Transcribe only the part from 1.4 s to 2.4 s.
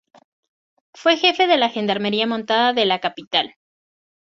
de la Gendarmería